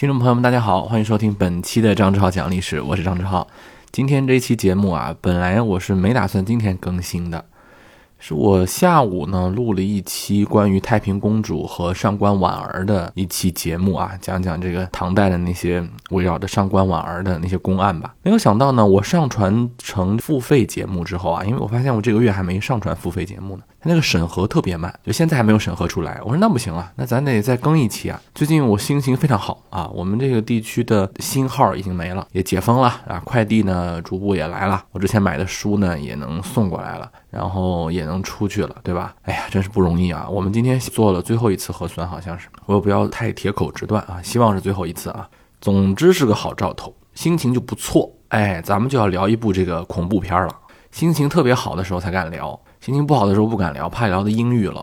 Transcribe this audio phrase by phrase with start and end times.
[0.00, 3.46] 听众朋友们，大家好，欢迎收听本期的张志浩讲历史，我是张志浩。
[3.92, 7.44] 今天这期节目啊，本来我是没打算今天更新的。
[8.18, 18.14] 是我下午呢录了一期关于太平公主和上官婉儿的一期节目啊，讲讲这个唐代的那些围绕着上官婉儿的那些公案吧。
[18.22, 23.62] 没有想到呢，我上传成付费节目之后啊，因为我发现我这个月还没上传付费节目呢。
[23.82, 26.20] 他那个审核特别慢，就现在还没有审核出来。
[26.22, 28.20] 我说那不行啊，那咱得再更一期啊。
[28.34, 39.14] 最近我心情非常好啊，我们这个地区的新号已经没了，也解封了啊，快递呢逐步也来了，我之前买的书呢也能送过来了，然后也能出去了，对吧？
[39.22, 40.28] 哎呀，真是不容易啊。
[40.28, 45.26] 我们今天做了最后一次核酸，好像是，我也不要太铁口直断啊，希望是最后一次啊。
[45.58, 48.10] 总之是个好兆头，心情就不错。
[48.28, 50.54] 哎，咱们就要聊一部这个恐怖片了，
[50.90, 52.60] 心情特别好的时候才敢聊。
[52.80, 54.82] 心情不好的时候不敢聊，怕聊的阴郁了。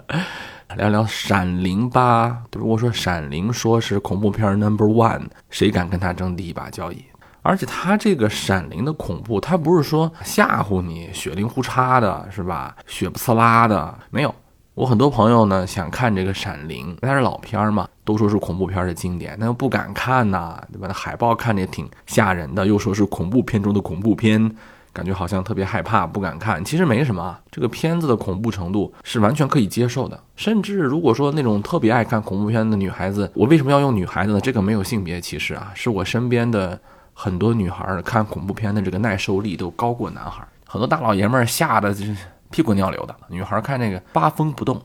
[0.78, 2.38] 聊聊《闪灵》吧。
[2.56, 7.04] 如果说《闪灵》说是恐怖片 Number One，谁敢跟他争第一把交椅？
[7.42, 12.74] 而且他这个《闪灵》的恐怖，他不是说吓唬你，血灵呼嚓的，是吧？
[12.86, 14.34] 血不刺啦的，没有。
[14.72, 20.86] 我很多朋友呢想看这个《闪灵》，它是老片儿嘛，都说是恐怖片的经典，那又不敢看呐，对吧？
[20.88, 24.50] 那海报看着也挺吓人的，又说是恐怖片中的恐怖片。
[24.98, 26.64] 感觉好像特别害怕，不敢看。
[26.64, 30.20] 其实没什么啊，这个片子的恐怖程度是完全可以接受的。
[30.34, 34.40] 甚至如果说那种特别爱看恐怖片的女孩子，我为什么要用女孩子呢？
[34.40, 36.76] 这个没有性别歧视啊，是我身边的
[37.14, 40.44] 很多女孩看恐怖片的这个耐受力都高过男孩。
[40.66, 42.16] 很多大老爷们儿吓得就是
[42.50, 44.82] 屁滚尿流的，女孩看那个八风不动。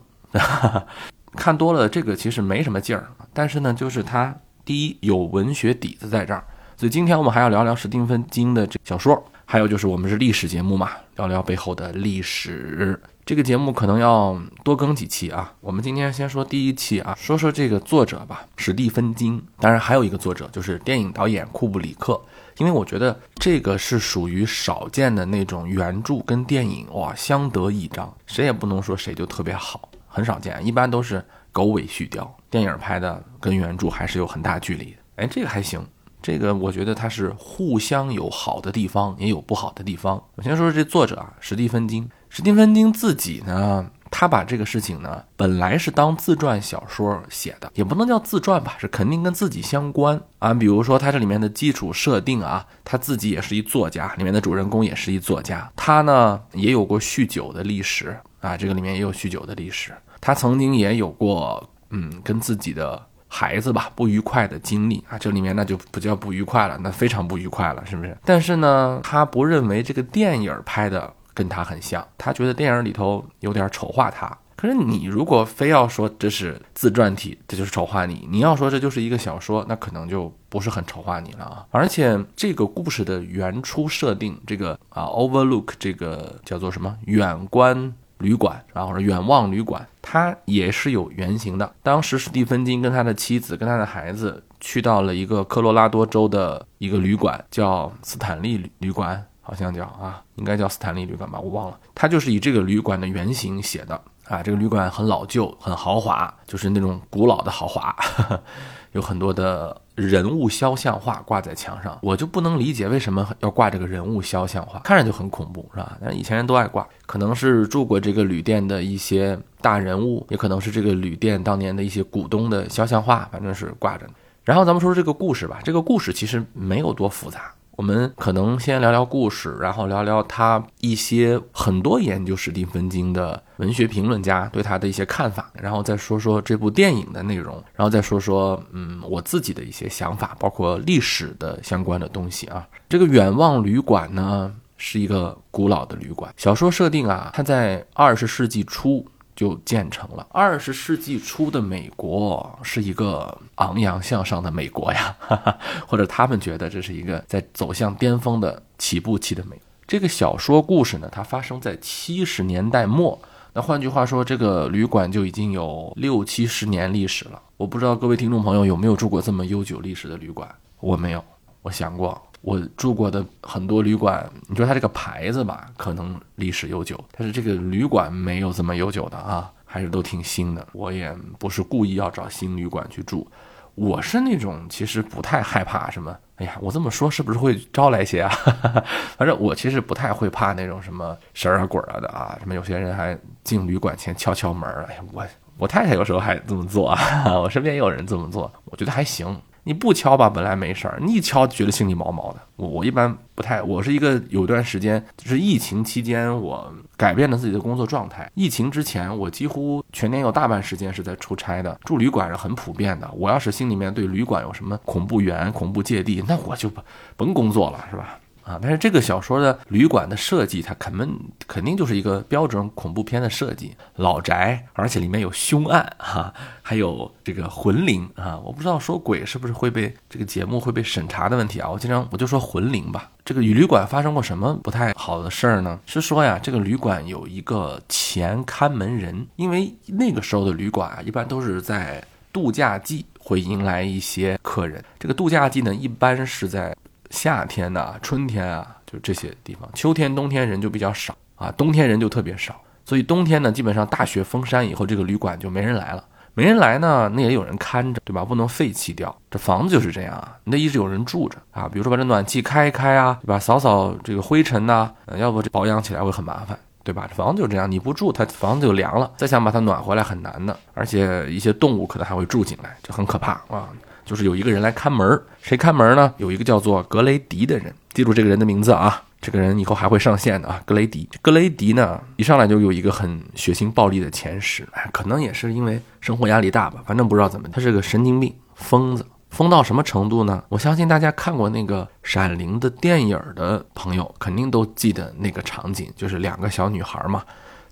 [1.34, 4.32] 看多了这个其实没什么劲儿，但是呢，就是它
[4.64, 6.44] 第一有文学底子在这儿，
[6.76, 9.20] 所以今天我们还要聊聊史蒂芬金的这小说。
[9.44, 13.00] 还有就是，我们是历史节目嘛，聊聊背后的历史。
[13.24, 15.54] 这个节目可能要多更几期啊。
[15.60, 19.42] 我们今天先说第一期啊，说说这个作者吧，史蒂芬金。
[19.58, 22.20] 当然还有一个作者，就是电影导演库布里克。
[22.58, 32.28] 因为我觉得这个是属于少见的那种原著跟电影哇相得益彰，谁也不能说谁就特别好，很少见，一般都是狗尾续貂。
[32.50, 34.96] 电影拍的跟原著还是有很大距离的。
[35.16, 35.84] 哎，这个还行。
[36.24, 40.24] 这个我觉得它是互相有好的地方，也有不好的地方。
[40.36, 42.08] 我先说说这作者啊，史蒂芬金。
[42.30, 50.54] 史蒂芬金自己呢，他把这个事情呢，本来是当自传小说写的，也不能叫自传吧，是肯定跟自己相关啊。
[50.54, 59.92] 比如说他这里面的基础设定啊，他自己也是一作家，里面的主人公也是一作家，他呢也有过酗酒的历史啊，这个里面也有酗酒的历史。
[60.22, 63.08] 他曾经也有过，嗯，跟自己的。
[63.36, 68.16] 孩子吧，不愉快的经历啊，这里面那就不叫不愉快了，那非常不愉快了，是不是？
[68.24, 74.38] 但是呢，他不认为这个电影拍的跟他很像，他觉得电影里头有点丑化他。
[74.54, 81.66] 可是你如果非要说这是自传体，这就是丑化你；你要说这就是一个小说，那可能就不是很丑化你了啊。
[81.72, 87.92] 而且这个故事的原初设定，这个啊，Overlook 这个叫做什么远观。
[88.18, 91.74] 旅馆，然后是远望旅馆，它也是有原型的。
[91.82, 101.78] 当时史蒂芬金跟他的妻子跟他的孩子去到了一个科罗拉多州的一个旅馆，叫斯坦利旅馆，好像叫啊，应该叫斯坦利旅馆吧，我忘了。
[101.94, 107.94] 他就是以这个旅馆的原型写的啊，这个旅馆很老旧，很豪华，就是那种古老的豪华，
[108.92, 109.80] 有很多的。
[109.94, 115.96] 人物肖像画挂在墙上，我就不能理解为什么要挂这个人物肖像画，看着就很恐怖，是吧？
[116.00, 124.06] 但以前人都爱挂，可能是住过这个旅店的一些大人物，也可能是这个旅店当年的一些股东的肖像画，反正是挂着。
[124.42, 127.52] 然后咱们说说这个故事吧，这个故事其实没有多复杂。
[127.76, 142.66] 我们可能先聊聊故事，然后聊聊他一些很多研究史蒂芬金的文学评论家对他的一些看法，然后再说说这部电影的内容，然后再说说嗯我自己的一些想法，包括历史的相关的东西啊。
[142.88, 149.04] 这个远望旅馆呢是一个古老的旅馆，小说设定啊，它在二十世纪初。
[149.34, 150.26] 就建成了。
[150.30, 159.60] 二十世纪初的美国是一个昂扬向上的美国呀，哈 哈或者他们觉得这是一个在走向巅峰的起步期的美。
[159.86, 163.18] 这个小说故事呢，它发生在七十年代末。
[163.52, 167.40] 那换句话说，这个旅馆就已经有六七十年历史了。
[167.56, 170.52] 我不知道各位听众朋友有没有住过这么悠久历史的旅馆？
[170.80, 171.24] 我没有，
[171.62, 172.20] 我想过。
[172.44, 180.66] 我住过的很多旅馆，你说它这个牌子吧，可能历史悠久，但是这个旅馆没有这么悠久的啊，还是都挺新的。
[180.72, 183.26] 我也不是故意要找新旅馆去住，
[183.74, 186.14] 我是那种其实不太害怕什么。
[186.36, 188.30] 哎呀，我这么说是不是会招来些啊？
[189.16, 194.84] 反正我其实不太会怕那种什么神啊鬼啊的啊，什么有些人还进旅馆前敲敲门儿。
[194.90, 195.24] 哎呀，我
[195.56, 199.40] 我太太有时候还这么做啊， 我身边也有人这么做，我觉得还行。
[199.64, 202.40] 你不敲吧，本来没事儿；你一敲，觉得心里毛毛的。
[202.56, 208.30] 我我一般不太，我是一个有段时间，就是疫情期间，我改变了自己的工作状态。
[208.34, 213.10] 疫情之前，我几乎全年有大半时间是在出差的，住旅馆是很普遍的。
[213.16, 216.70] 我要是心里面对旅馆有什么恐怖源、恐怖芥蒂，那我就
[217.16, 218.18] 甭工作了，是吧？
[218.44, 233.10] 啊，但是这个小说的旅馆的设计，它肯定肯定就是一个标准恐怖片的设计，老宅，而且里面有凶案哈，还有这个魂灵啊，我不知道说鬼是不是会被这个节目会被审查的问题啊，我经常我就说魂灵吧。
[233.24, 235.80] 这个与旅馆发生过什么不太好的事儿呢？
[235.86, 246.76] 是说呀，这个旅馆有一个前看门人，因为那个时候的旅馆啊，一般都是在度假季会迎来一些客人，这个度假季呢，一般是在。
[247.10, 249.68] 夏天呐，春天啊，就这些地方。
[249.74, 252.60] 秋天、冬天人就比较少啊，冬天人就特别少。
[252.84, 256.04] 所以冬天呢，基本上大雪封山以后，这个旅馆就没人来了。
[256.36, 258.24] 没人来呢，那也有人看着，对吧？
[258.24, 259.16] 不能废弃掉。
[259.30, 261.68] 这房子就是这样啊，你得一直有人住着啊。
[261.72, 263.38] 比如说把这暖气开一开啊，对吧？
[263.38, 267.06] 扫扫这个灰尘呐，要不这保养起来会很麻烦，对吧？
[267.08, 269.10] 这房子就这样，你不住，它房子就凉了。
[269.16, 273.68] 再想把它暖回来很难的，而且一些动物可能还会住进来，这很可怕啊。
[274.04, 276.12] 就是有一个人来看门谁看门呢？
[276.18, 279.02] 有一个叫做格雷迪的人，记住这个人的名字啊！
[279.20, 280.60] 这个人以后还会上线的啊！
[280.66, 290.44] 格雷迪，格雷迪呢，一上来就有一个很血腥暴力的前史，哎，可能也是因为生活压力大吧，反正不知道怎么，他是个神经病疯子，疯到什么程度呢？
[290.50, 297.22] 我相信大家看过那个《闪灵》的电影的朋友，肯定都记得那个场景，就是两个小女孩嘛，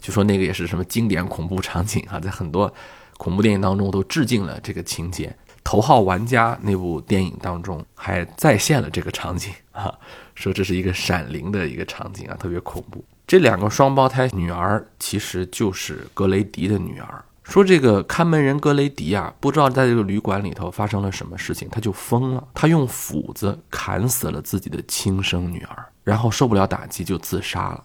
[0.00, 2.72] 就说那个也是什么经典恐怖场景啊，在很多
[3.18, 5.36] 恐怖电影当中都致敬了这个情节。
[5.64, 9.92] 头号玩家那部电影当中还再现了这个场景啊，
[10.34, 13.04] 说这是一个闪灵的一个场景啊，特别恐怖。
[13.26, 17.24] 这两个双胞胎女儿其实就是格雷迪的女儿。
[17.44, 27.84] 说这个看门人格雷迪啊，不知道在这个旅馆里头发生了什么事情，他就疯了，他用斧子砍死了自己的亲生女儿，然后受不了打击就自杀了。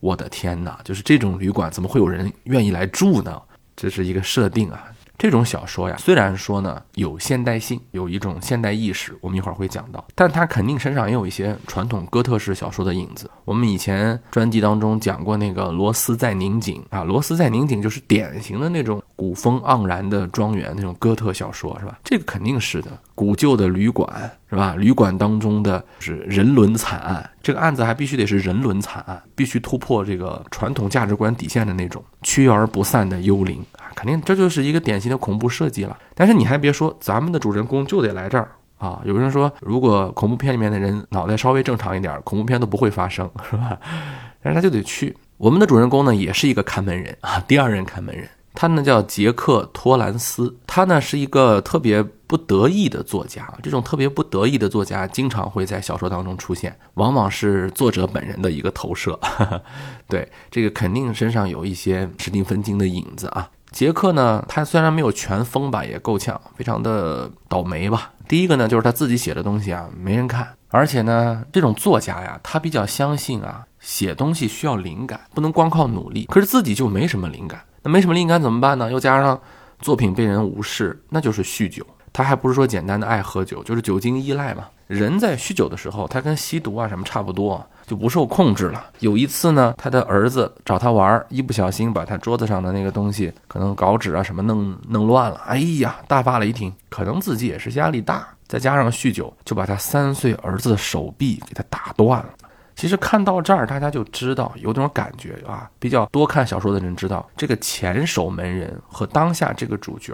[0.00, 3.40] 我的天哪，就是这种旅馆怎么会有人愿意来住呢？
[3.76, 4.84] 这是一个设定啊。
[5.16, 13.30] 这种小说呀，虽然说呢有现代性，有一种现代意识，我们一会儿会讲到，但它肯定身上也有一些传统哥特式小说的影子。
[13.44, 21.98] 我们以前专辑当中讲过那个《罗斯在拧紧》啊，《罗斯在拧紧》就是典型的那种古风盎然的庄园那种哥特小说，是吧？
[22.02, 22.90] 这个肯定是的。
[23.14, 24.74] 古旧的旅馆，是吧？
[24.76, 33.64] 旅馆当中的是人伦惨案，这个案子还必须得是人伦惨案，必须突破这个传统价值观底线的那种趋而不散的幽灵。
[33.94, 39.00] 肯定这就是一个典型的恐怖设计了，但是你还别说，咱们的主人公就得来这儿啊！
[39.04, 43.78] 有人说，如果恐怖片里面的人脑袋稍微正常一点，恐怖片都不会发生，是吧？
[44.42, 45.16] 但是他就得去。
[45.36, 53.52] 我们的主人公呢，也是一个看门人啊，第二任看门人，他呢叫杰克托兰斯，他呢是一个特别不得意的作家。
[53.62, 59.18] 这种特别不得意的作家，经常会在小说当中出现，往往是作者本人的一个投射。
[60.08, 63.48] 对，这个肯定身上有一些史蒂芬金的影子啊。
[63.74, 68.12] 杰克呢，他虽然没有全疯吧，也够呛，非常的倒霉吧。
[68.28, 76.24] 第一个呢，就是他自己写的东西啊，没人看，而且呢，这种作家呀，他比较相信啊，写东西需要灵感，不能光靠努力。
[76.26, 78.92] 可是自己就没什么灵感，那没什么灵感怎么办呢？
[78.92, 79.40] 又加上
[79.80, 81.84] 作品被人无视，那就是酗酒。
[82.12, 84.68] 他还不是说简单的爱喝酒，就是酒精依赖嘛。
[84.86, 87.66] 人在酗酒的时候，他跟吸毒啊什么差不多。
[87.86, 88.86] 就不受控制了。
[89.00, 95.40] 有一次呢，他的儿子找他玩，一不小心把他桌子上的那个东西，可能稿纸啊什么弄弄乱了。
[95.46, 96.72] 哎呀，大发雷霆。
[96.88, 102.28] 可能自己也是压力大，再加上酗酒，就把他三岁儿子的手臂给他打断了。
[102.76, 110.12] 其实看到这儿，大家就知道有种感觉啊，比较多看小说的人知道，这个前守门人和当下这个主角，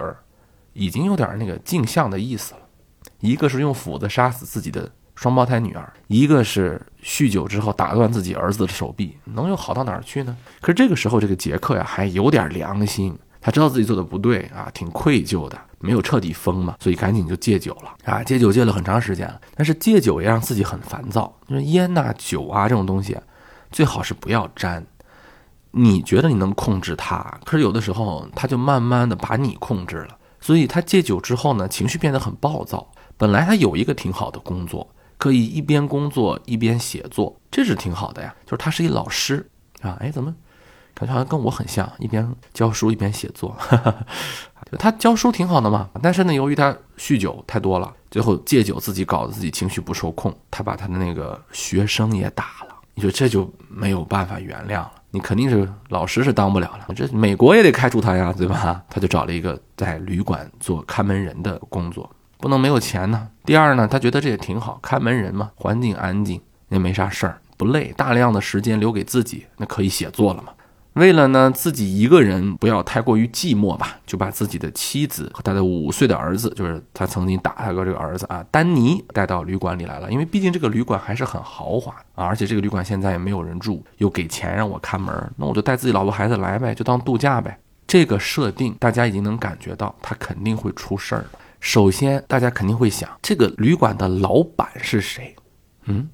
[0.73, 2.61] 已经有点那个镜像的意思了。
[3.21, 4.91] 一个是用斧子杀死自己的。
[5.21, 10.35] 双胞胎女儿，一个是酗酒之后打断自己儿子的手臂，能有好到哪儿去呢？
[10.63, 18.25] 可是这个时候，这个杰克呀还有点良心，他知道自己做的不对啊，挺愧疚的，没有彻底疯嘛，所以赶紧就戒酒了啊。
[18.25, 23.15] 戒酒戒了很长时间了，但是戒酒也让自己很烦躁，就是烟呐、酒啊这种东西，
[23.71, 24.83] 最好是不要沾。
[25.73, 30.17] 你觉得你能控制他，可是有的时候他就慢慢的把你控制了。
[30.41, 32.91] 所以他戒酒之后呢，情绪变得很暴躁。
[33.19, 34.89] 本来他有一个挺好的工作。
[35.21, 38.35] 可以一边工作一边写作，这是挺好的呀。
[38.47, 39.47] 就是他是一老师
[39.83, 40.35] 啊，哎，怎么
[40.95, 43.55] 感觉好像跟我很像，一边教书一边写作。
[44.73, 52.75] 就 他教书挺好的嘛，但是呢，由于他酗酒太多了，最后戒酒自己搞得自己情绪不受控，他把他的那个学生也打了。
[52.95, 58.83] 你说这就没有办法原谅了，你肯定是老师是当不了了，这美国也得开除他呀，对吧？
[58.89, 62.11] 他就找了一个在旅馆做看门人的工作。
[62.41, 63.29] 不能没有钱呢。
[63.45, 70.53] 第二呢，他觉得这也挺好，看门人嘛，环境安静，也没啥事儿，不累，大量的时间留给自己，那可以写作了嘛。
[70.95, 80.11] 为了呢自己一个人不要太过于寂寞吧，就把自己的妻子和他的五岁的儿子，就是他曾经打他过这个儿子啊，丹尼带到旅馆里来了。
[80.11, 87.57] 因为毕竟这个旅馆还是很豪华啊，而且这个旅馆现在也没有人住，又给钱让我看门，那我就带自己老婆孩子来呗，就当度假呗。
[87.87, 91.39] 这个设定大家已经能感觉到，他肯定会出事儿的。
[91.61, 95.37] 首先，大家肯定会想，这个旅馆的老板是谁？
[95.85, 96.09] 嗯。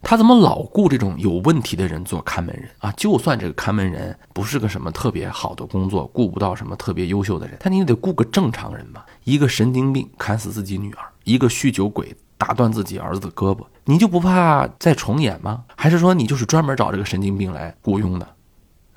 [0.00, 2.92] 他怎么老雇这种有问题的人做看门人啊？
[2.92, 9.04] 就算这个看门人不是个什么特别好的工作，雇不到什么特别优秀的人，但你得雇个正常人吧？
[9.24, 15.64] 一个神经病砍死自己女儿，一个酗酒鬼打断自己儿子的胳膊，你就不怕再重演吗？
[15.76, 18.28] 还是说你就是专门找这个神经病来雇佣的？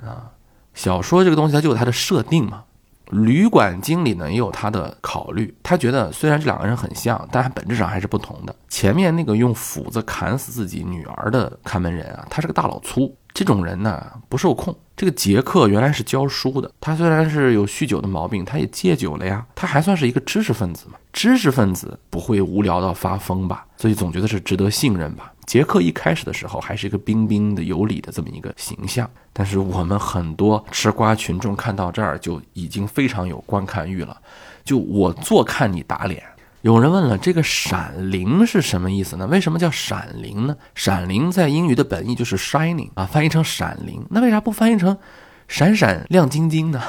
[0.00, 0.30] 啊，
[0.72, 2.62] 小说这个东西它就有它的设定嘛。
[3.12, 8.54] 旅馆经理呢也有他的考虑，他觉得虽然这两个人很像，但本质上还是不同的。
[8.68, 14.74] 前面那个用斧子砍死自己女儿的看门人啊，他是个大老粗，这种人呢不受控。
[14.96, 20.94] 这个杰克原来是教书的，他虽然是有酗酒的毛病，他也戒酒了呀，他还算是一个知识分子嘛。
[21.12, 23.66] 知识分子不会无聊到发疯吧？
[23.76, 25.32] 所以总觉得是值得信任吧。
[25.52, 34.18] 杰克一开始的时候还是一个彬彬的有礼的这么一个形象，但是我们很多吃瓜群众看到这儿就已经非常有观看欲了。
[34.64, 36.22] 就我坐看你打脸。
[36.62, 39.26] 有人问了，这个“闪灵”是什么意思呢？
[39.26, 44.96] 为什么叫“闪灵”呢？“闪灵”在英语的本意就是 “shining” 啊，翻译成“闪灵”，那为啥不翻译成
[45.48, 46.80] “闪闪亮晶晶”呢？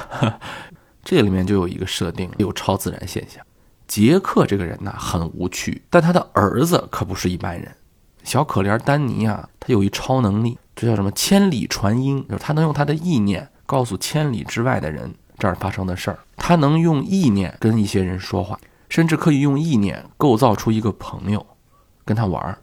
[1.03, 3.45] 这里面就有一个设定，有超自然现象。
[3.89, 7.69] 杰克这个人呢很无趣，但他的儿子可不是一般人。
[8.23, 11.11] 小可怜丹尼啊，他有一超能力，这叫什么？
[11.11, 16.19] 千里传音，就是他能用他的意念告诉千里之外的人这儿发生的事儿。
[16.37, 18.57] 他能用意念跟一些人说话，
[18.89, 21.45] 甚至可以用意念构造出一个朋友
[22.05, 22.57] 跟他玩儿，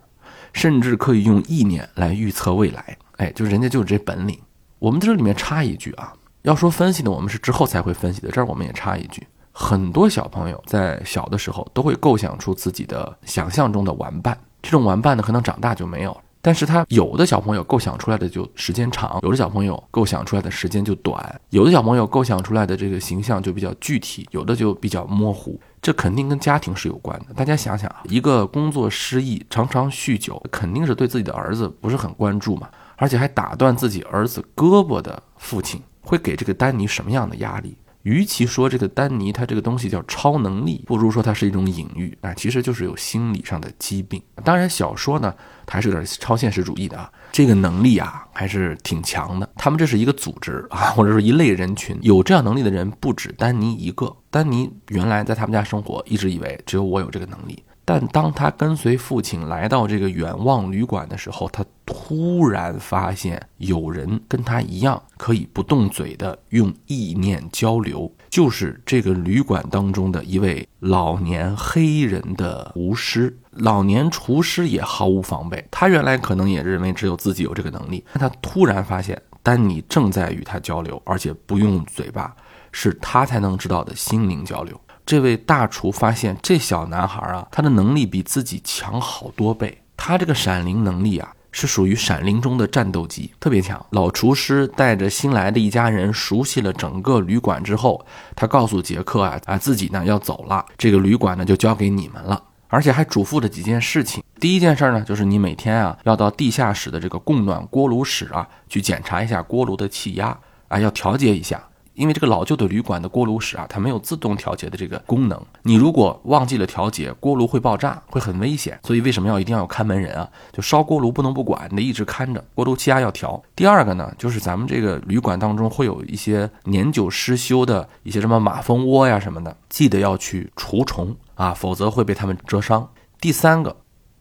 [0.52, 2.96] 甚至可以用意念来预测未来。
[3.16, 4.38] 哎，就人家就有这本领。
[4.78, 6.12] 我们这里面插一句啊，
[6.42, 8.30] 要说分析呢，我们是之后才会分析的。
[8.30, 14.38] 这儿我们也插一句，很多小朋友在小的时候都会构想出自己的想象中的玩伴。
[14.62, 16.18] 这种玩伴呢，可能长大就没有了。
[16.42, 25.60] 但是他有的小朋友构想出来的就时间长，有的小朋友构想出来的时间就短，有的小朋友构想出来的这个形象就比较具体，有的就比较模糊。
[25.82, 27.34] 这肯定跟家庭是有关的。
[27.34, 37.76] 大家想想啊，一个工作失意、常常酗酒，肯定是对自己的儿子不是很关注嘛，而且还打断自己儿子胳膊的父亲，会给这个丹尼什么样的压力？
[38.02, 44.22] 与其说这个丹尼他这个东西叫超能力，不如说它是一种隐喻啊，其实就是有心理上的疾病。
[44.42, 45.34] 当然，小说呢，
[45.66, 49.48] 还是有点超现实主义的啊，这个能力啊还是挺强的。
[49.56, 54.16] 他们这是一个组织啊，或者说一类人群，有这样能力的人不止丹尼一个。
[54.30, 57.62] 丹尼原来在他们家生活，一直以为只有我有这个能力。
[57.92, 73.36] 但当他跟随父亲来到这个远望旅馆的时候，他突然发现有人跟他一样可以不动嘴的用意念交流，就是这个旅馆当中的一位老年黑人的厨师。
[73.50, 82.32] 老年厨师也毫无防备，他原来可能也认为只有自己有这个能力，但他突然发现丹尼正在与他交流，而且不用嘴巴，
[82.70, 84.80] 是他才能知道的心灵交流。
[85.04, 89.82] 这位大厨发现，这小男孩啊，他的能力比自己强好多倍。
[89.96, 93.84] 他这个闪灵能力啊，是属于闪灵中的战斗机，特别强。
[93.90, 104.22] 老厨师带着新来的一家人熟悉了整个旅馆之后，他告诉杰克啊啊，自己呢要走了，这个旅馆呢就交给你们了，而且还嘱咐了几件事情。
[104.38, 110.38] 第一件事呢，就是你每天啊要到地下室的这个供暖锅炉室啊去检查一下锅炉的气压
[110.68, 111.60] 啊，要调节一下。
[112.00, 115.38] 因为这个老旧的旅馆的锅炉室啊，它没有自动调节的这个功能。
[115.64, 118.80] 你如果忘记了调节，锅炉会爆炸，会很危险。
[118.82, 120.26] 所以为什么要一定要有看门人啊？
[120.50, 123.42] 就烧锅炉不能不管，你得一直看着锅炉气压要调。
[123.54, 132.88] 第二个呢，就是咱们这个旅馆当中会有一些年久失修的一些什么马蜂窝呀什么的，记得要去除虫啊，否则会被他们蛰伤。
[133.20, 133.76] 第三个，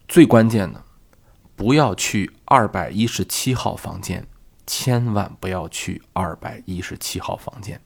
[0.06, 0.84] 最关键的，
[1.56, 4.28] 不要去二百一十七号房间。
[4.70, 7.82] 千万不要去二百一十七号房间。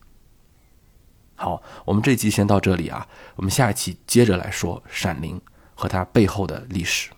[1.35, 5.37] 好，我们这期先到这里啊，我们下一期接着来说《闪灵》
[5.73, 7.09] 和它背后的历史。